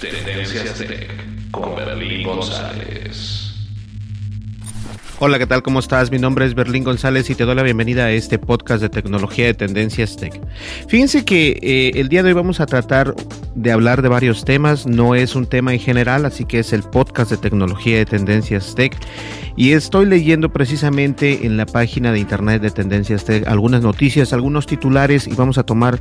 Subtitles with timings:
[0.00, 1.10] Tendencias Tech
[1.50, 3.52] con Berlín González.
[5.20, 5.62] Hola, ¿qué tal?
[5.62, 6.10] ¿Cómo estás?
[6.10, 9.46] Mi nombre es Berlín González y te doy la bienvenida a este podcast de tecnología
[9.46, 10.40] de Tendencias Tech.
[10.88, 13.14] Fíjense que eh, el día de hoy vamos a tratar
[13.54, 16.82] de hablar de varios temas, no es un tema en general, así que es el
[16.82, 18.96] podcast de tecnología de Tendencias Tech.
[19.56, 24.66] Y estoy leyendo precisamente en la página de internet de Tendencias Tech algunas noticias, algunos
[24.66, 26.00] titulares y vamos a tomar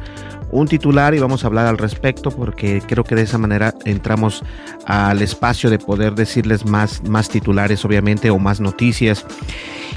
[0.53, 4.43] un titular y vamos a hablar al respecto porque creo que de esa manera entramos
[4.85, 9.25] al espacio de poder decirles más, más titulares obviamente o más noticias.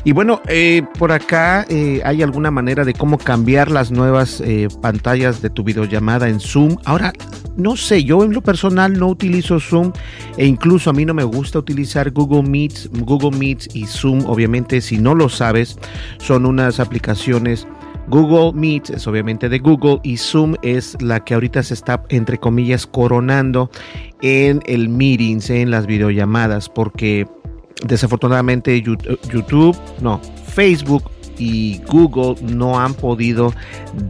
[0.04, 4.68] Y bueno, eh, por acá eh, hay alguna manera de cómo cambiar las nuevas eh,
[4.80, 6.76] pantallas de tu videollamada en Zoom.
[6.84, 7.12] Ahora,
[7.56, 9.92] no sé, yo en lo personal no utilizo Zoom
[10.36, 12.88] e incluso a mí no me gusta utilizar Google Meets.
[12.92, 15.76] Google Meets y Zoom, obviamente, si no lo sabes,
[16.18, 17.66] son unas aplicaciones
[18.08, 22.38] Google Meet es obviamente de Google y Zoom es la que ahorita se está, entre
[22.38, 23.70] comillas, coronando
[24.22, 27.26] en el meetings, en las videollamadas, porque
[27.84, 33.52] desafortunadamente YouTube, no, Facebook y Google no han podido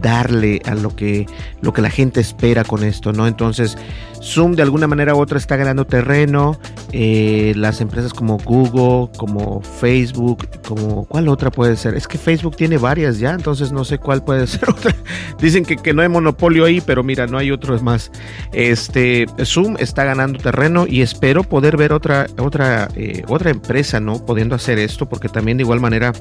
[0.01, 1.25] darle a lo que,
[1.61, 3.27] lo que la gente espera con esto, ¿no?
[3.27, 3.77] Entonces,
[4.21, 6.59] Zoom de alguna manera u otra está ganando terreno.
[6.91, 11.95] Eh, las empresas como Google, como Facebook, como ¿cuál otra puede ser?
[11.95, 14.95] Es que Facebook tiene varias ya, entonces no sé cuál puede ser otra.
[15.39, 18.11] Dicen que, que no hay monopolio ahí, pero mira, no hay otros más.
[18.51, 24.25] Este Zoom está ganando terreno y espero poder ver otra, otra, eh, otra empresa, ¿no?
[24.25, 26.13] Pudiendo hacer esto, porque también de igual manera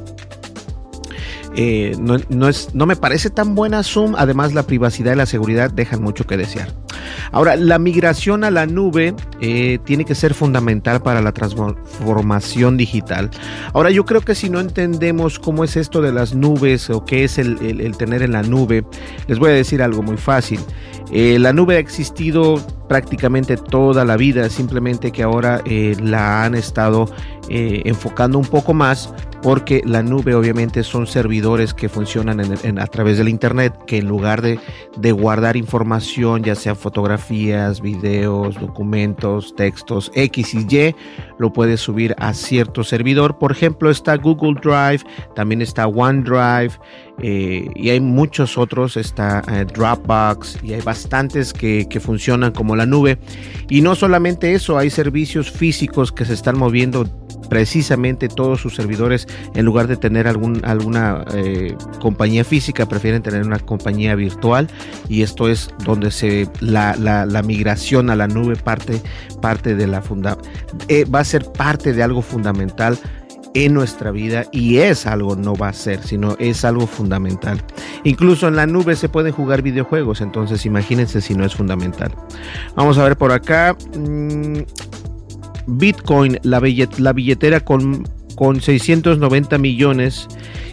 [1.59, 4.15] eh, no, es, no me parece tan buena Zoom.
[4.17, 6.75] Además, la privacidad y la seguridad dejan mucho que desear.
[7.33, 13.31] Ahora, la migración a la nube eh, tiene que ser fundamental para la transformación digital.
[13.72, 17.25] Ahora, yo creo que si no entendemos cómo es esto de las nubes o qué
[17.25, 17.56] es el,
[17.97, 18.84] tener en la nube,
[19.27, 20.61] les voy a decir algo muy fácil.
[21.11, 25.62] Eh, la nube ha existido prácticamente toda la vida, simplemente que ahora
[26.00, 27.09] la han estado
[27.49, 29.12] enfocando un poco más
[29.43, 34.43] porque la nube obviamente son servidores que funcionan a través del internet que en lugar
[34.43, 34.59] de,
[35.12, 40.95] guardar información ya sea fotografías videos documentos textos x y y
[41.39, 43.39] lo puedes subir a cierto servidor.
[43.39, 46.73] Por ejemplo está Google Drive también está OneDrive
[47.22, 52.77] eh, y hay muchos otros está eh, Dropbox y hay bastantes que, que funcionan como
[52.77, 53.19] la nube.
[53.69, 57.06] Y no solamente eso hay servicios físicos que se están moviendo
[57.49, 63.47] precisamente todos sus servidores, en lugar de tener algún, alguna eh, compañía física, prefieren tener
[63.47, 64.69] una compañía virtual
[65.09, 69.00] y esto es donde se la, la, migración a la nube parte,
[69.41, 70.37] parte de la funda
[71.15, 72.98] va a ser parte de algo fundamental
[73.65, 77.62] en nuestra vida y es algo, no va a ser, sino es algo fundamental.
[78.05, 82.13] Incluso en la nube se pueden jugar videojuegos, entonces imagínense si no es fundamental.
[82.75, 83.75] Vamos a ver por acá.
[83.97, 84.59] Mm,
[85.69, 90.28] Bitcoin, la, billetera con, con 690 millones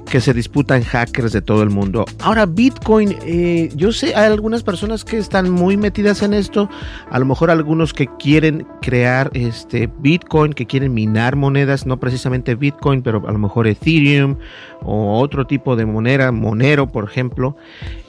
[0.09, 2.05] que se disputan hackers de todo el mundo.
[2.19, 6.69] Ahora, Bitcoin, eh, yo sé, hay algunas personas que están muy metidas en esto,
[7.09, 12.53] a lo mejor algunos que quieren crear este Bitcoin, que quieren minar monedas, no precisamente
[12.53, 14.37] Bitcoin, pero a lo mejor Ethereum
[14.81, 17.55] o otro tipo de moneda, Monero, por ejemplo.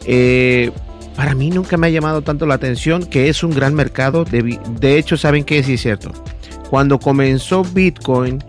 [0.04, 0.72] Eh,
[1.16, 4.24] para mí nunca me ha llamado tanto la atención que es un gran mercado.
[4.24, 6.12] De, hecho, saben que sí es cierto.
[6.70, 8.42] Cuando comenzó Bitcoin,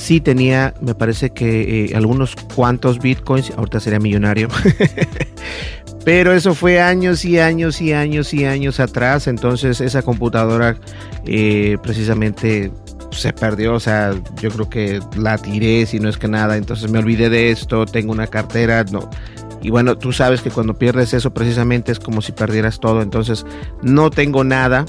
[0.00, 4.48] sí tenía, me parece que eh, algunos cuantos Bitcoins, ahorita sería millonario.
[6.04, 9.26] Pero eso fue años y años y años y años atrás.
[9.26, 10.76] Entonces esa computadora
[11.26, 12.72] eh, precisamente
[13.10, 13.74] se perdió.
[13.74, 16.56] O sea, yo creo que la tiré, si no es que nada.
[16.56, 17.84] Entonces me olvidé de esto.
[17.84, 18.82] Tengo una cartera.
[18.90, 19.10] No.
[19.60, 23.02] Y bueno, tú sabes que cuando pierdes eso precisamente es como si perdieras todo.
[23.02, 23.44] Entonces
[23.82, 24.86] no tengo nada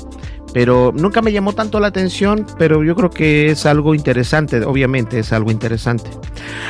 [0.53, 5.19] pero nunca me llamó tanto la atención, pero yo creo que es algo interesante, obviamente
[5.19, 6.09] es algo interesante.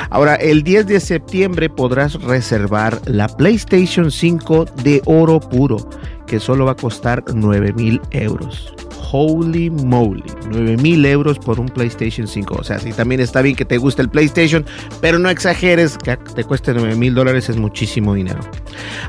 [0.09, 5.89] Ahora, el 10 de septiembre podrás reservar la PlayStation 5 de oro puro,
[6.27, 8.73] que solo va a costar 9 mil euros.
[9.11, 12.55] Holy moly, 9 mil euros por un PlayStation 5.
[12.55, 14.65] O sea, si también está bien que te guste el PlayStation,
[15.01, 18.39] pero no exageres que te cueste 9 mil dólares, es muchísimo dinero.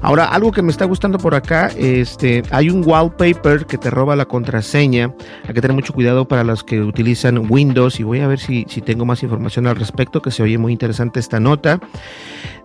[0.01, 4.17] Ahora, algo que me está gustando por acá, este, hay un wallpaper que te roba
[4.17, 5.15] la contraseña.
[5.47, 8.67] Hay que tener mucho cuidado para los que utilizan Windows y voy a ver si,
[8.69, 11.81] si tengo más información al respecto, que se oye muy interesante esta nota.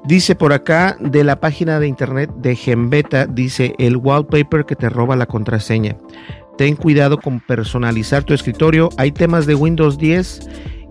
[0.06, 4.89] Dice por acá de la página de internet de Gembeta, dice el wallpaper que te
[4.89, 5.98] roba la contraseña.
[6.57, 8.89] Ten cuidado con personalizar tu escritorio.
[8.98, 10.39] Hay temas de Windows 10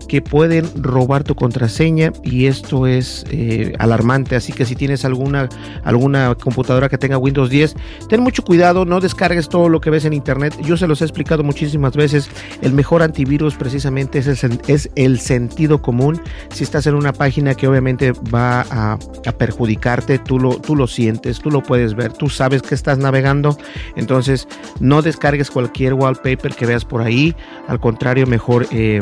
[0.07, 4.35] que pueden robar tu contraseña y esto es eh, alarmante.
[4.35, 5.49] Así que si tienes alguna,
[5.83, 7.75] alguna computadora que tenga Windows 10,
[8.09, 10.55] ten mucho cuidado, no descargues todo lo que ves en internet.
[10.61, 12.29] Yo se los he explicado muchísimas veces.
[12.61, 16.21] El mejor antivirus precisamente es el, es el sentido común.
[16.49, 18.97] Si estás en una página que obviamente va a,
[19.37, 23.57] perjudicarte, tú lo, tú lo sientes, tú lo puedes ver, tú sabes que estás navegando.
[23.95, 24.47] Entonces
[24.79, 27.35] no descargues cualquier wallpaper que veas por ahí.
[27.67, 28.67] Al contrario, mejor...
[28.71, 28.99] Eh,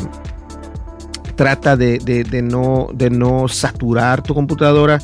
[1.36, 4.98] trata de, de, no, de no saturar tu computadora.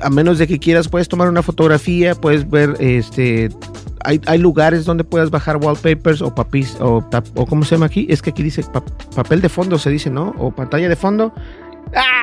[0.00, 3.50] A menos de que quieras, puedes tomar una fotografía, puedes ver este.
[4.04, 7.04] Hay, hay lugares donde puedas bajar wallpapers o papis o,
[7.34, 8.06] o ¿cómo se llama aquí?
[8.08, 8.62] Es que aquí dice
[9.16, 10.34] papel de fondo, se dice, ¿no?
[10.38, 11.32] O pantalla de fondo.
[11.94, 12.17] ¡Ah!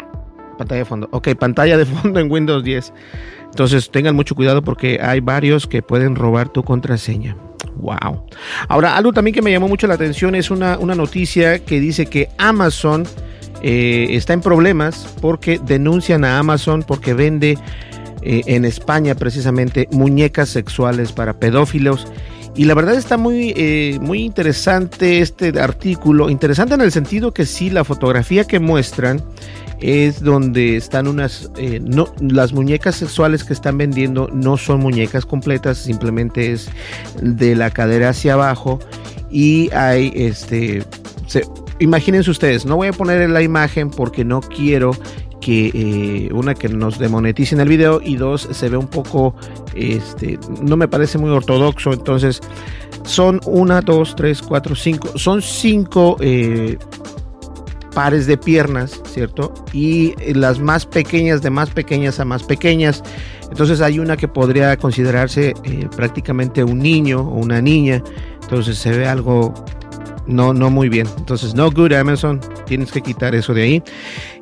[0.58, 1.10] Pantalla de fondo.
[1.12, 2.94] Ok, pantalla de fondo en Windows 10.
[3.46, 7.38] Entonces tengan mucho cuidado porque hay varios que pueden robar tu contraseña.
[7.78, 8.26] Wow.
[8.68, 12.06] Ahora, algo también que me llamó mucho la atención es una, una noticia que dice
[12.06, 13.06] que Amazon
[13.62, 17.58] eh, está en problemas porque denuncian a Amazon porque vende
[18.22, 22.08] eh, en España precisamente muñecas sexuales para pedófilos.
[22.56, 26.30] Y la verdad está muy, eh, muy interesante este artículo.
[26.30, 29.22] Interesante en el sentido que sí, la fotografía que muestran
[29.86, 35.26] es donde están unas, eh, no, las muñecas sexuales que están vendiendo no son muñecas
[35.26, 36.70] completas, simplemente es
[37.22, 38.80] de la cadera hacia abajo
[39.30, 40.84] y hay, este,
[41.80, 44.92] imagínense ustedes, no voy a poner la imagen porque no quiero
[45.40, 49.36] que eh, una que nos demoneticen el video y dos se ve un poco
[49.76, 52.42] este no me parece muy ortodoxo entonces
[53.04, 56.80] son una dos tres cuatro cinco son cinco eh,
[57.96, 59.54] pares de piernas, ¿cierto?
[59.74, 63.02] Y las más pequeñas, de más pequeñas a más pequeñas.
[63.50, 68.04] Entonces hay una que podría considerarse eh, prácticamente un niño o una niña.
[68.44, 69.54] Entonces se ve algo
[70.28, 71.08] no, no muy bien.
[71.18, 73.84] Entonces, no good Amazon, tienes que quitar eso de ahí.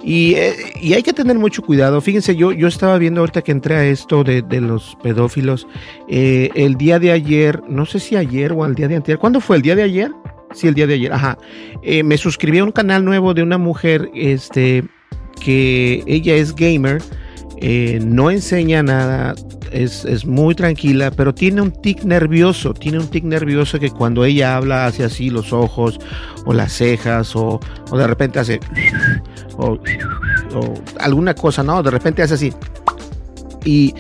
[0.02, 2.02] Y, eh, y, hay que tener mucho cuidado.
[2.02, 5.68] Fíjense, yo, yo estaba viendo ahorita que entré a esto de, de los pedófilos.
[6.08, 9.20] Eh, el día de ayer, no sé si ayer o al día de anterior.
[9.20, 9.58] ¿Cuándo fue?
[9.58, 10.12] ¿El día de ayer?
[10.54, 11.38] Sí, el día de ayer, ajá.
[11.82, 14.84] Eh, me suscribí a un canal nuevo de una mujer, este,
[15.40, 17.02] que ella es gamer,
[17.58, 19.36] eh, no enseña nada,
[19.72, 24.56] es, muy tranquila, pero tiene un tic nervioso, tiene un tic nervioso que cuando ella
[24.56, 26.00] habla hace así los ojos
[26.46, 28.60] o las cejas o, o de repente hace
[29.58, 29.80] o,
[30.54, 31.82] o, alguna cosa, ¿no?
[31.82, 32.54] De repente hace así.
[33.66, 33.96] Y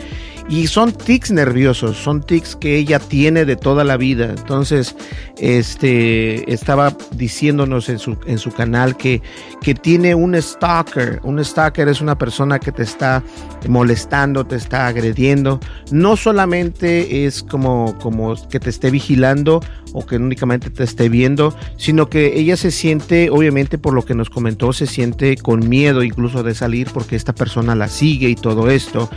[0.49, 4.33] y son tics nerviosos, son tics que ella tiene de toda la vida.
[4.37, 4.95] Entonces,
[5.37, 9.21] este, estaba diciéndonos en su, en su canal que,
[9.61, 11.21] que tiene un stalker.
[11.23, 13.23] Un stalker es una persona que te está
[13.67, 15.59] molestando, te está agrediendo.
[15.91, 19.61] No solamente es como, como que te esté vigilando
[19.93, 24.15] o que únicamente te esté viendo, sino que ella se siente, obviamente por lo que
[24.15, 28.35] nos comentó, se siente con miedo incluso de salir porque esta persona la sigue y
[28.35, 29.09] todo esto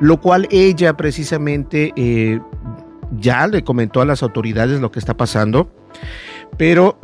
[0.00, 2.40] lo cual ella precisamente eh,
[3.18, 5.70] ya le comentó a las autoridades lo que está pasando,
[6.56, 6.98] pero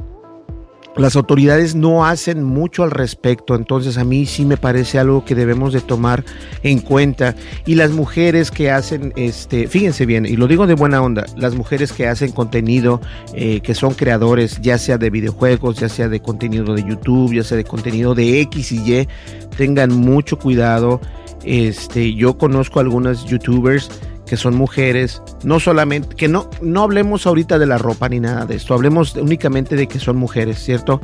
[0.97, 5.35] las autoridades no hacen mucho al respecto, entonces a mí sí me parece algo que
[5.35, 6.25] debemos de tomar
[6.62, 7.35] en cuenta.
[7.66, 11.54] Y las mujeres que hacen, este, fíjense bien, y lo digo de buena onda, las
[11.54, 13.00] mujeres que hacen contenido,
[13.35, 17.44] eh, que son creadores, ya sea de videojuegos, ya sea de contenido de YouTube, ya
[17.44, 19.09] sea de contenido de X y Y,
[19.56, 21.00] tengan mucho cuidado
[21.44, 23.90] este, yo conozco algunas youtubers
[24.30, 28.46] que son mujeres, no solamente, que no, no hablemos ahorita de la ropa ni nada
[28.46, 31.00] de esto, hablemos únicamente de que son mujeres, ¿cierto?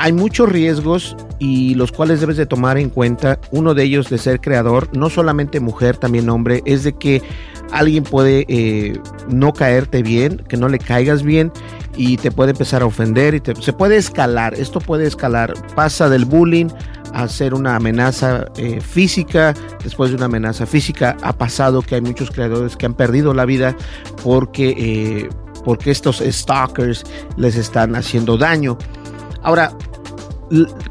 [0.00, 3.38] Hay muchos riesgos y los cuales debes de tomar en cuenta.
[3.52, 7.22] Uno de ellos de ser creador, no solamente mujer, también hombre, es de que
[7.72, 8.98] alguien puede eh,
[9.28, 11.52] no caerte bien, que no le caigas bien
[11.96, 14.54] y te puede empezar a ofender y se puede escalar.
[14.54, 15.54] Esto puede escalar.
[15.74, 16.68] Pasa del bullying
[17.12, 19.54] a ser una amenaza eh, física.
[19.82, 23.44] Después de una amenaza física ha pasado que hay muchos creadores que han perdido la
[23.44, 23.76] vida
[24.22, 25.28] porque, eh,
[25.64, 27.04] porque estos stalkers
[27.36, 28.78] les están haciendo daño.
[29.42, 29.72] Ahora,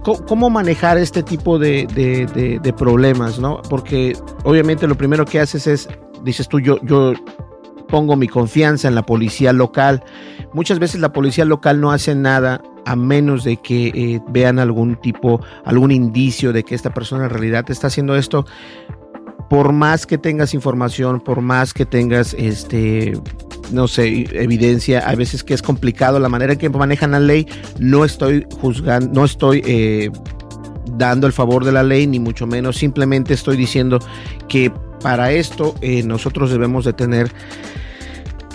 [0.04, 3.62] cómo manejar este tipo de, de, problemas, ¿no?
[3.70, 5.90] Porque obviamente lo primero que haces es,
[6.28, 7.14] dices tú, yo, yo
[7.88, 10.04] pongo mi confianza en la policía local.
[10.54, 14.96] Muchas veces la policía local no hace nada a menos de que eh, vean algún
[14.98, 18.46] tipo, algún indicio de que esta persona en realidad está haciendo esto.
[19.50, 23.14] Por más que tengas información, por más que tengas este
[23.72, 27.46] no sé, evidencia, a veces que es complicado la manera en que manejan la ley,
[27.80, 30.10] no estoy juzgando, no estoy eh,
[30.94, 34.00] dando el favor de la ley, ni mucho menos, simplemente estoy diciendo
[34.48, 34.72] que
[35.08, 37.32] para esto eh, nosotros debemos de tener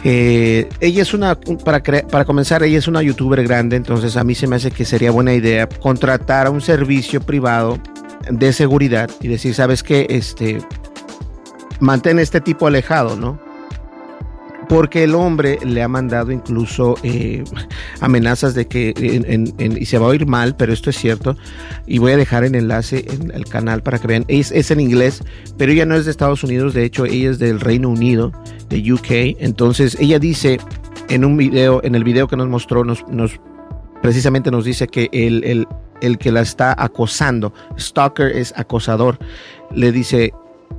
[0.04, 4.34] eh, ella es una, para, para comenzar, ella es una youtuber grande, entonces a mí
[4.34, 7.78] se me hace que sería buena idea contratar a un servicio privado
[8.28, 10.06] de seguridad y decir, ¿sabes qué?
[10.10, 10.58] Este,
[11.80, 13.40] mantén este tipo alejado, ¿no?
[14.72, 17.44] Porque el hombre le ha mandado incluso eh,
[18.00, 18.94] amenazas de que
[19.58, 21.36] y se va a oír mal, pero esto es cierto.
[21.86, 24.24] Y voy a dejar el enlace en el canal para que vean.
[24.28, 25.22] Es, es, en inglés,
[25.58, 28.32] pero ella no es de Estados Unidos, de hecho ella es del Reino Unido,
[28.70, 29.36] de UK.
[29.40, 30.58] Entonces ella dice
[31.10, 33.38] en un video, en el video que nos mostró, nos, nos
[34.00, 35.68] precisamente nos dice que el, el,
[36.00, 39.18] el que la está acosando, stalker es acosador,
[39.70, 40.32] le dice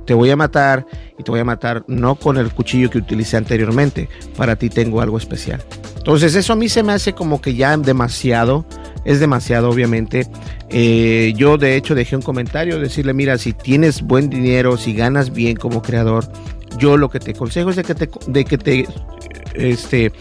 [0.04, 0.86] te voy a matar
[1.18, 4.08] y te voy a matar no con el cuchillo que utilicé anteriormente.
[4.36, 5.62] Para ti tengo algo especial.
[5.96, 8.66] Entonces eso a mí se me hace como que ya demasiado.
[9.04, 10.26] Es demasiado, obviamente.
[10.70, 15.32] Eh, yo de hecho dejé un comentario, decirle, mira, si tienes buen dinero, si ganas
[15.32, 16.26] bien como creador,
[16.78, 18.86] yo lo que te aconsejo es de que te, de que te
[19.54, 20.12] este,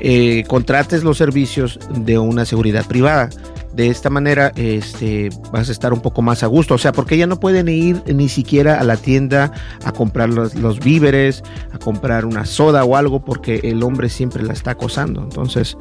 [0.00, 3.30] eh, contrates los servicios de una seguridad privada
[3.74, 6.74] de esta manera este, vas a estar un poco más a gusto.
[6.74, 9.52] O sea, porque ella no pueden ir ni siquiera a la tienda
[9.84, 14.42] a comprar los, los, víveres, a comprar una soda o algo, porque el hombre siempre
[14.42, 15.22] la está acosando.
[15.22, 15.76] Entonces,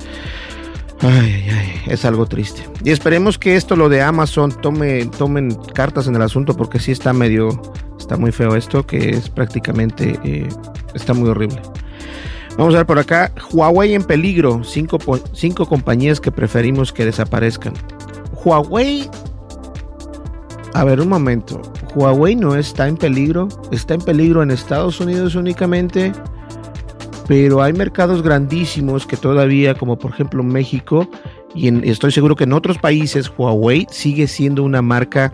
[1.01, 2.63] ay, ay, es algo triste.
[2.83, 6.91] Y esperemos que esto, lo de Amazon, tome, tomen cartas en el asunto, porque sí
[6.91, 7.61] está medio,
[7.99, 10.47] está muy feo esto, que es prácticamente, eh,
[10.93, 11.61] está muy horrible.
[12.57, 13.31] Vamos a ver por acá.
[13.51, 14.63] Huawei en peligro.
[14.63, 14.97] Cinco,
[15.33, 17.73] cinco compañías que preferimos que desaparezcan.
[18.43, 19.09] Huawei.
[20.73, 21.61] A ver, un momento.
[21.95, 23.47] Huawei no está en peligro.
[23.71, 26.11] Está en peligro en Estados Unidos únicamente.
[27.27, 31.07] Pero hay mercados grandísimos que todavía, como por ejemplo México,
[31.55, 35.31] y estoy seguro que en otros países Huawei sigue siendo una marca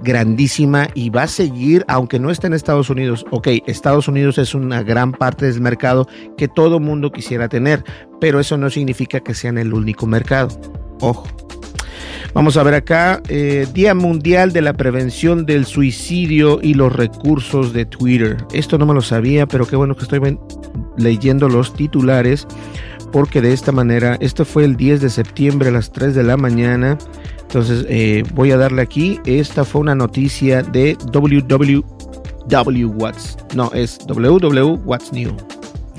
[0.00, 3.24] grandísima y va a seguir, aunque no esté en Estados Unidos.
[3.30, 7.84] Ok, Estados Unidos es una gran parte del mercado que todo mundo quisiera tener,
[8.20, 10.48] pero eso no significa que sean el único mercado.
[11.00, 11.26] Ojo.
[12.36, 17.72] Vamos a ver acá, eh, Día Mundial de la Prevención del Suicidio y los Recursos
[17.72, 18.36] de Twitter.
[18.52, 20.38] Esto no me lo sabía, pero qué bueno que estoy
[20.98, 22.46] leyendo los titulares,
[23.10, 26.36] porque de esta manera, esto fue el 10 de septiembre a las 3 de la
[26.36, 26.98] mañana.
[27.48, 29.20] Entonces eh, voy a darle aquí.
[29.24, 31.84] Esta fue una noticia de www
[32.96, 33.36] What's.
[33.54, 35.36] No, es www What's New.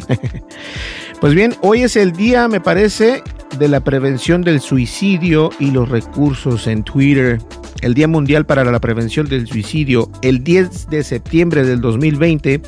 [1.21, 3.23] pues bien, hoy es el día, me parece,
[3.57, 7.39] de la prevención del suicidio y los recursos en Twitter.
[7.81, 12.61] El Día Mundial para la Prevención del Suicidio, el 10 de septiembre del 2020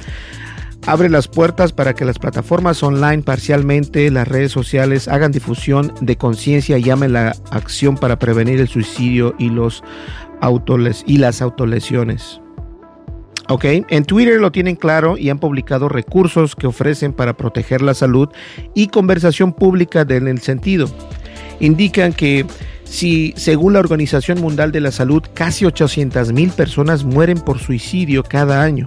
[0.92, 6.18] abre las puertas para que las plataformas online parcialmente, las redes sociales hagan difusión de
[6.18, 9.50] conciencia y llamen la acción para prevenir el suicidio y,
[11.20, 12.42] las autolesiones.
[13.50, 17.94] Ok, en Twitter lo tienen claro y han publicado recursos que ofrecen para proteger la
[17.94, 18.30] salud
[18.74, 20.88] y conversación pública en el sentido.
[21.60, 22.48] Indican que
[22.84, 28.24] si, según la Organización Mundial de la Salud, casi 800 mil personas mueren por suicidio
[28.24, 28.86] cada año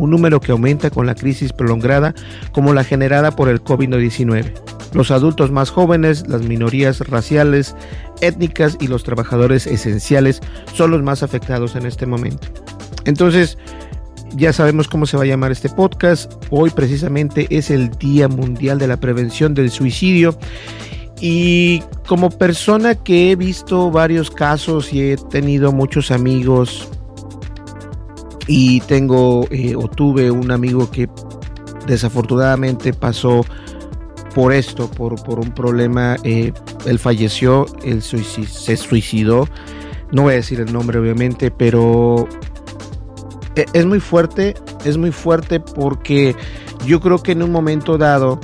[0.00, 2.14] un número que aumenta con la crisis prolongada
[2.52, 4.52] como la generada por el COVID-19.
[4.92, 7.76] Los adultos más jóvenes, las minorías raciales,
[8.20, 10.40] étnicas y los trabajadores esenciales
[10.74, 12.48] son los más afectados en este momento.
[13.04, 13.56] Entonces,
[14.34, 16.32] ya sabemos cómo se va a llamar este podcast.
[16.50, 20.36] Hoy precisamente es el Día Mundial de la Prevención del Suicidio.
[21.20, 26.88] Y como persona que he visto varios casos y he tenido muchos amigos
[28.52, 31.08] y tengo eh, o tuve un amigo que
[31.86, 33.44] desafortunadamente pasó
[34.34, 36.52] por esto, por, un problema, eh,
[36.84, 39.46] él falleció, él se suicidó,
[40.10, 42.26] no voy a decir el nombre obviamente, pero
[43.54, 46.34] e, es muy fuerte es muy fuerte porque
[46.84, 48.40] yo creo que en un momento dado,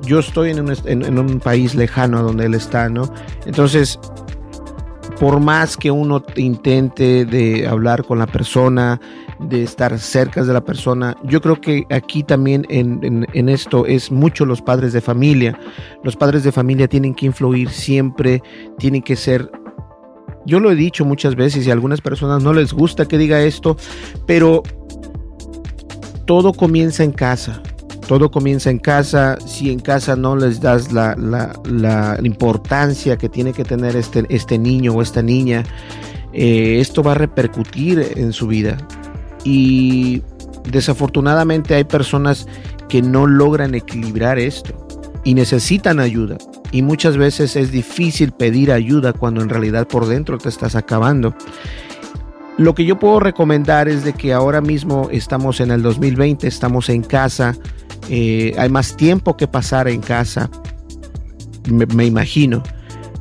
[0.00, 3.12] yo estoy en un, en un país lejano a donde él está, ¿no?
[3.44, 3.98] Entonces,
[5.20, 9.00] por más que uno intente de hablar con la persona,
[9.40, 14.10] de estar cerca de la persona, yo creo que aquí también en, en, esto es
[14.10, 15.58] mucho los padres de familia.
[16.02, 18.42] Los padres de familia tienen que influir siempre,
[18.78, 19.50] tienen que ser...
[20.46, 23.42] Yo lo he dicho muchas veces y a algunas personas no les gusta que diga
[23.42, 23.76] esto,
[24.26, 24.62] pero
[26.24, 27.62] todo comienza en casa
[28.06, 29.38] todo comienza en casa.
[29.44, 34.58] Si en casa no les das la, la, importancia que tiene que tener este, este
[34.58, 35.64] niño o esta niña,
[36.32, 38.76] eh, esto va a repercutir en su vida.
[39.46, 40.22] Y
[40.72, 42.48] desafortunadamente hay personas
[42.88, 44.88] que no logran equilibrar esto
[45.22, 46.36] y necesitan ayuda.
[46.72, 51.32] Y muchas veces es difícil pedir ayuda cuando en realidad por dentro te estás acabando.
[52.58, 56.88] Lo que yo puedo recomendar es de que ahora mismo estamos en el 2020, estamos
[56.88, 57.54] en casa,
[58.08, 60.50] eh, hay más tiempo que pasar en casa,
[61.70, 62.64] me, imagino.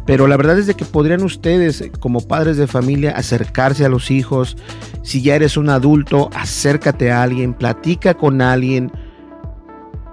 [0.06, 4.12] Pero la verdad es de que podrían ustedes, como padres de familia, acercarse a los
[4.12, 4.56] hijos.
[5.02, 8.92] Si ya eres un adulto, acércate a alguien, platica con alguien.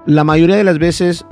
[0.07, 1.27] La mayoría de las veces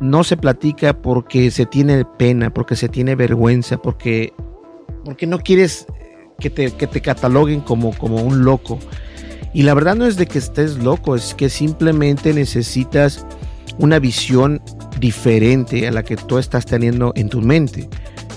[0.00, 4.32] no se platica porque se tiene pena, porque se tiene vergüenza, porque,
[5.04, 5.86] porque no quieres
[6.38, 8.78] que te, que te cataloguen como, como un loco.
[9.52, 13.26] Y la verdad no es de que estés loco, es que simplemente necesitas
[13.80, 14.62] una visión
[14.98, 17.88] diferente a la que tú estás teniendo en tu mente.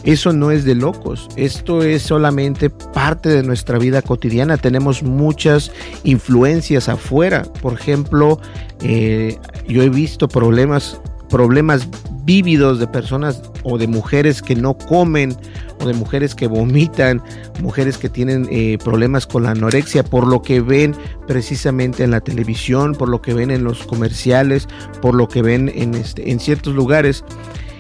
[0.04, 4.58] Eso no es de locos, esto es solamente parte de nuestra vida cotidiana.
[4.58, 5.72] Tenemos muchas
[6.04, 7.44] influencias afuera.
[7.62, 8.38] Por ejemplo,
[8.82, 11.88] eh, yo he visto problemas, problemas
[12.26, 15.38] vívidos de personas o de mujeres que no comen
[15.84, 17.22] o de mujeres que vomitan,
[17.62, 20.96] mujeres que tienen eh, problemas con la anorexia por lo que ven
[21.28, 24.68] precisamente en la televisión, por lo que ven en los comerciales,
[25.02, 27.24] por lo que ven en, este, en ciertos lugares.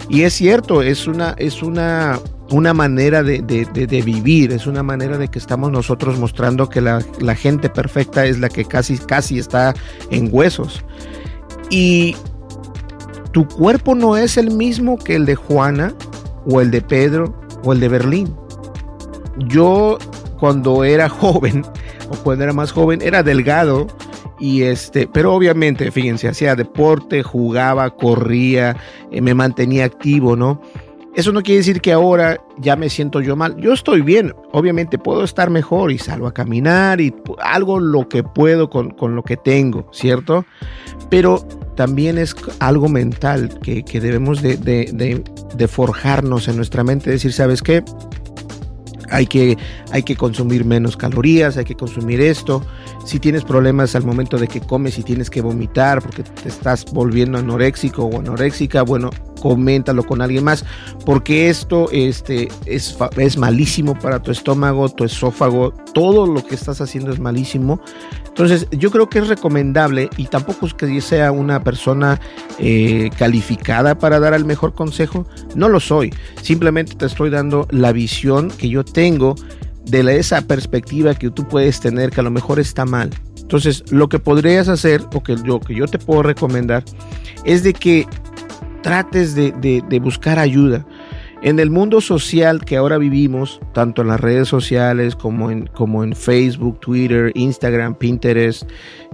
[0.10, 2.20] Y es cierto, es una, es una,
[2.52, 3.42] una manera de,
[4.06, 8.40] vivir, es una manera de que estamos nosotros mostrando que la, la gente perfecta es
[8.40, 9.74] la que casi, casi está
[10.12, 10.84] en huesos.
[11.70, 12.16] Y
[13.32, 15.94] tu cuerpo no es el mismo que el de Juana
[16.46, 18.36] o el de Pedro o el de Berlín.
[19.48, 19.98] Yo
[20.40, 21.64] cuando era joven
[22.10, 23.88] o cuando era más joven era delgado
[24.40, 28.76] y este, pero obviamente, fíjense, hacía deporte, jugaba, corría,
[29.12, 30.62] eh, me mantenía activo, ¿no?
[31.16, 33.56] Eso no quiere decir que ahora ya me siento yo mal.
[33.58, 34.34] Yo estoy bien.
[34.52, 39.16] Obviamente puedo estar mejor y salgo a caminar y algo lo que puedo con, con
[39.16, 40.44] lo que tengo, ¿cierto?
[41.10, 47.84] Pero también es algo mental que, debemos de, forjarnos en nuestra mente, decir, ¿sabes qué?
[49.10, 49.58] Hay que,
[49.92, 52.66] hay que consumir menos calorías, hay que consumir esto.
[53.06, 56.86] Si tienes problemas al momento de que comes y tienes que vomitar porque te estás
[56.86, 59.12] volviendo anoréxico o anoréxica, bueno,
[59.44, 60.64] coméntalo con alguien más,
[61.06, 66.80] porque esto este, es, es malísimo para tu estómago, tu esófago, todo lo que estás
[66.80, 67.82] haciendo es malísimo.
[68.26, 72.22] Entonces, yo creo que es recomendable y tampoco es que sea una persona
[72.58, 77.92] eh, calificada para dar el mejor consejo, no lo soy, simplemente te estoy dando la
[77.92, 79.36] visión que yo tengo
[79.84, 83.10] de esa perspectiva que tú puedes tener que a lo mejor está mal.
[83.42, 86.86] Entonces, lo que podrías hacer o que yo, que yo te puedo recomendar
[87.44, 88.08] es de que
[88.84, 90.86] trates de, buscar ayuda.
[91.42, 96.04] En el mundo social que ahora vivimos, tanto en las redes sociales como en, como
[96.04, 98.70] en Facebook, Twitter, Instagram, Pinterest,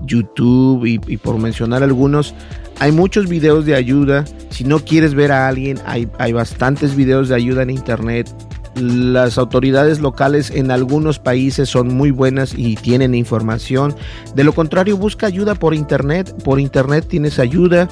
[0.06, 2.36] YouTube y, por mencionar algunos,
[2.80, 4.26] hay muchos videos de ayuda.
[4.52, 8.30] Si no quieres ver a alguien, hay, hay bastantes videos de ayuda en Internet.
[8.76, 13.96] Las autoridades locales en algunos países son muy buenas y tienen información.
[14.36, 16.32] De lo contrario, busca ayuda por Internet.
[16.44, 17.90] Por Internet tienes ayuda.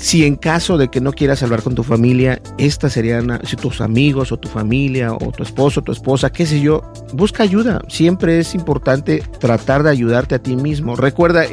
[0.00, 3.80] Si en caso de que no quieras hablar con tu familia, esta serían si tus
[3.80, 6.82] amigos o tu familia o tu esposo o tu esposa, qué sé yo,
[7.12, 7.82] busca ayuda.
[7.88, 10.94] Siempre es importante tratar de ayudarte a ti mismo.
[10.94, 11.44] Recuerda,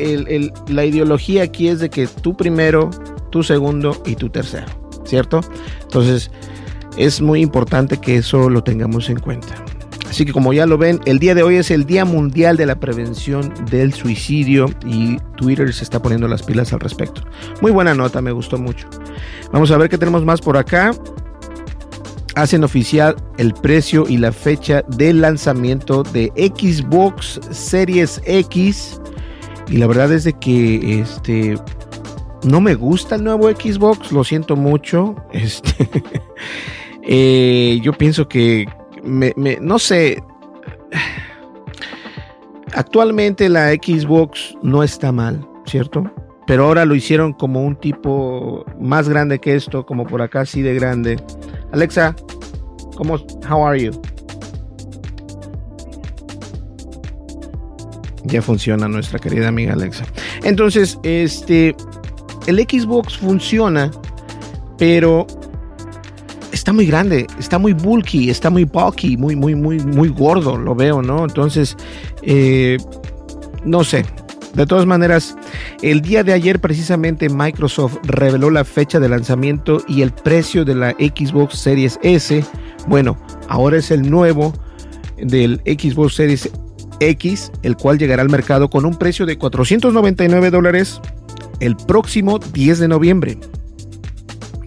[0.67, 2.91] la ideología aquí es de que tú primero,
[3.31, 4.67] tú segundo y tú tercero,
[5.05, 5.41] ¿cierto?
[5.81, 6.29] Entonces,
[6.97, 9.55] es muy importante que eso lo tengamos en cuenta.
[10.09, 12.65] Así que como ya lo ven, el día de hoy es el Día Mundial de
[12.65, 17.21] la Prevención del Suicidio y Twitter se está poniendo las pilas al respecto.
[17.61, 18.87] Muy buena nota, me gustó mucho.
[19.51, 20.91] Vamos a ver qué tenemos más por acá.
[22.35, 28.99] Hacen oficial el precio y la fecha del lanzamiento de Xbox Series X.
[29.69, 31.55] Y la verdad es de que este
[32.45, 35.15] no me gusta el nuevo Xbox, lo siento mucho.
[35.33, 35.89] Este,
[37.03, 38.67] eh, yo pienso que
[39.05, 40.21] me, no sé.
[42.73, 46.11] actualmente la Xbox no está mal, ¿cierto?
[46.47, 50.61] Pero ahora lo hicieron como un tipo más grande que esto, como por acá así
[50.61, 51.17] de grande.
[51.71, 52.15] Alexa,
[52.95, 53.15] ¿cómo?
[53.49, 53.91] How are you?
[58.25, 60.05] Ya funciona nuestra querida amiga Alexa.
[60.43, 61.75] Entonces, este,
[62.47, 63.91] el Xbox funciona,
[64.77, 65.25] pero
[66.65, 70.73] está muy grande, está muy bulky, está muy bulky, muy, muy, muy, muy gordo, lo
[70.73, 71.23] veo, ¿no?
[71.23, 71.77] Entonces,
[72.23, 72.79] eh,
[73.63, 74.03] no sé.
[74.55, 75.37] De todas maneras,
[75.83, 80.73] el día de ayer precisamente Microsoft reveló la fecha de lanzamiento y el precio de
[80.73, 82.43] la Xbox Series S.
[82.87, 83.15] Bueno,
[83.47, 84.51] ahora es el nuevo
[85.17, 86.49] del Xbox Series
[86.99, 90.99] X, el cual llegará al mercado con un precio de 499 dólares
[91.59, 93.37] el próximo 10 de noviembre.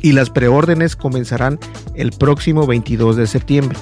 [0.03, 1.59] Y las preórdenes comenzarán
[1.95, 3.79] el próximo 22 de septiembre.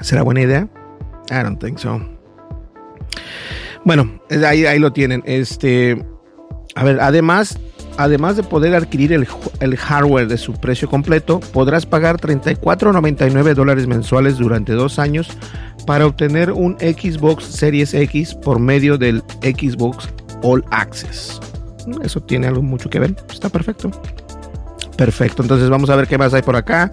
[0.00, 0.68] ¿Será buena idea?
[1.30, 2.00] I don't think so.
[3.84, 5.22] Bueno, ahí, ahí lo tienen.
[5.24, 6.04] Este,
[6.74, 7.58] a ver, además
[7.96, 14.38] además de poder adquirir el, hardware de su precio completo, podrás pagar 34.99 dólares mensuales
[14.38, 15.28] durante dos años
[15.86, 20.08] para obtener un Xbox Series X por medio del Xbox
[20.42, 21.40] All Access.
[22.02, 23.14] Eso tiene algo mucho que ver.
[23.30, 23.90] Está perfecto.
[24.96, 25.42] Perfecto.
[25.42, 26.90] Entonces vamos a ver qué más hay por acá.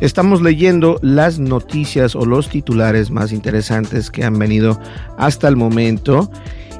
[0.00, 4.78] Estamos leyendo las noticias o los titulares más interesantes que han venido
[5.16, 6.30] hasta el momento.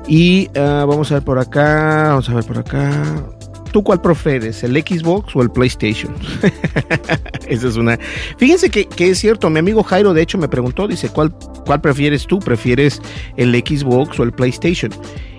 [0.07, 3.25] Y ah, vamos a ver por acá, vamos a ver por acá.
[3.73, 6.15] ¿Tú cuál prefieres, el Xbox o el PlayStation?
[7.49, 7.99] Esa es una.
[8.39, 11.35] Fíjense que, es cierto, mi amigo Jairo de hecho me preguntó, dice, ¿cuál,
[11.67, 12.39] ¿cuál prefieres tú?
[12.39, 13.03] ¿Prefieres
[13.37, 14.93] el Xbox o el PlayStation?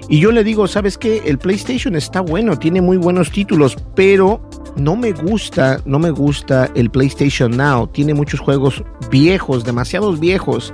[0.07, 1.23] Y yo le digo, ¿sabes qué?
[1.25, 4.39] El PlayStation está bueno, tiene muy buenos títulos, pero
[4.75, 7.87] no me gusta, no me gusta el PlayStation Now.
[7.87, 10.73] Tiene muchos juegos viejos, demasiados viejos.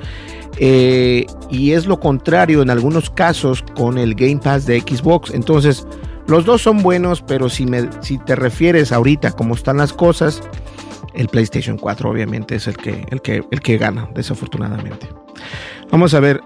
[0.57, 5.33] Eh, y es lo contrario en algunos casos con el Game Pass de Xbox.
[5.33, 5.87] Entonces,
[6.27, 10.41] los dos son buenos, pero si, me, si te refieres ahorita cómo están las cosas,
[11.13, 15.07] el PlayStation 4 obviamente es el que, el que, el que gana, desafortunadamente.
[15.91, 16.41] Vamos a ver.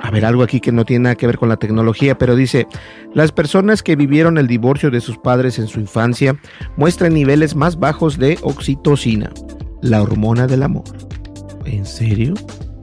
[0.00, 2.66] A ver, algo aquí que no tiene nada que ver con la tecnología, pero dice,
[3.14, 6.36] las personas que vivieron el divorcio de sus padres en su infancia
[6.76, 9.30] muestran niveles más bajos de oxitocina,
[9.82, 10.84] la hormona del amor.
[11.66, 12.34] ¿En serio?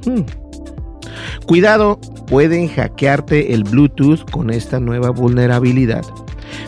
[0.06, 0.22] Hmm.
[1.46, 6.04] Cuidado, pueden hackearte el Bluetooth con esta nueva vulnerabilidad.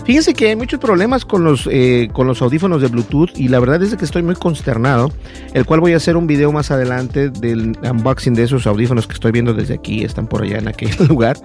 [0.06, 3.60] Fíjense que hay muchos problemas con los, eh, con los audífonos de Bluetooth y la
[3.60, 5.12] verdad es que estoy muy consternado,
[5.54, 9.13] el cual voy a hacer un video más adelante del unboxing de esos audífonos que
[9.13, 11.38] estoy viendo desde aquí, están por allá en aquel lugar.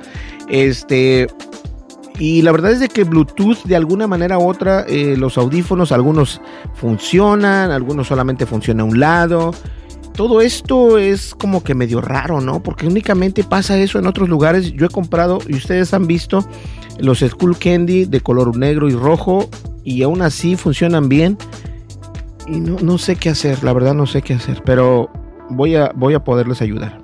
[0.48, 1.26] Este,
[2.18, 6.40] y la verdad es que Bluetooth de alguna manera u otra, eh, los audífonos, algunos
[6.74, 9.52] funcionan, algunos solamente funciona a un lado
[10.16, 12.62] todo esto es como que medio raro, ¿no?
[12.62, 14.72] Porque únicamente pasa eso en otros lugares.
[14.72, 16.44] Yo he comprado, y ustedes han visto,
[16.98, 19.48] los Skull Candy de color negro y rojo,
[19.84, 21.36] y aún así funcionan bien.
[22.48, 25.10] Y no, no sé qué hacer, la verdad no sé qué hacer, pero
[25.50, 27.00] voy a, voy a poderles ayudar.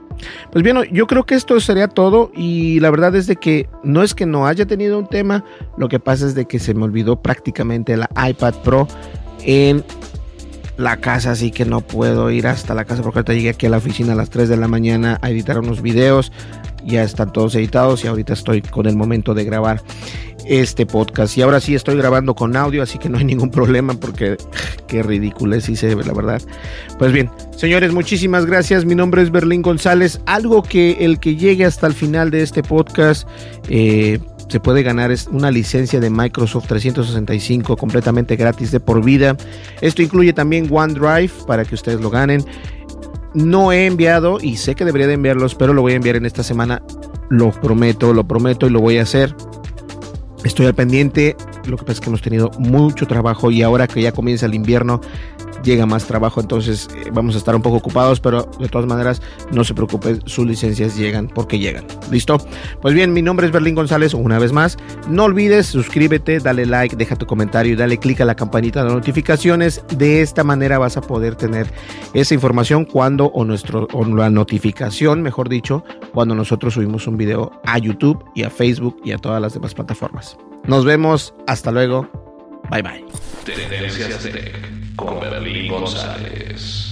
[0.50, 4.02] Pues bien, yo creo que esto sería todo y la verdad es de que no
[4.02, 5.44] es que no haya tenido un tema,
[5.76, 8.86] lo que pasa es de que se me olvidó prácticamente la iPad Pro
[9.44, 9.84] en
[10.76, 13.70] la casa, así que no puedo ir hasta la casa porque ahorita llegué aquí a
[13.70, 16.32] la oficina a las 3 de la mañana a editar unos videos.
[16.84, 19.82] Ya están todos editados y ahorita estoy con el momento de grabar
[20.46, 21.36] este podcast.
[21.36, 24.36] Y ahora sí estoy grabando con audio, así que no hay ningún problema porque
[24.88, 26.42] qué ridículo es, se ve, la verdad.
[26.98, 28.84] Pues bien, señores, muchísimas gracias.
[28.84, 30.20] Mi nombre es Berlín González.
[30.26, 33.28] Algo que el que llegue hasta el final de este podcast,
[33.68, 34.18] eh,
[34.52, 39.34] se puede ganar una licencia de Microsoft 365 completamente gratis de por vida.
[39.80, 42.44] Esto incluye también OneDrive para que ustedes lo ganen.
[43.32, 46.26] No he enviado y sé que debería de enviarlos, pero lo voy a enviar en
[46.26, 46.82] esta semana.
[47.30, 49.34] Lo prometo, lo prometo y lo voy a hacer.
[50.44, 51.34] Estoy al pendiente.
[51.66, 54.52] Lo que pasa es que hemos tenido mucho trabajo y ahora que ya comienza el
[54.52, 55.00] invierno,
[55.62, 59.22] llega más trabajo, entonces eh, vamos a estar un poco ocupados, pero de todas maneras
[59.50, 61.84] no se preocupen, sus licencias llegan porque llegan.
[62.10, 62.38] ¿Listo?
[62.80, 64.76] Pues bien, mi nombre es Berlín González, una vez más.
[65.08, 68.90] No olvides, suscríbete, dale like, deja tu comentario y dale click a la campanita de
[68.90, 69.84] notificaciones.
[69.96, 71.72] De esta manera vas a poder tener
[72.14, 77.52] esa información cuando o, nuestro, o la notificación, mejor dicho, cuando nosotros subimos un video
[77.64, 80.36] a YouTube y a Facebook y a todas las demás plataformas.
[80.64, 82.08] Nos vemos, hasta luego.
[82.70, 83.04] Bye bye.
[84.96, 86.91] Con Berlín González.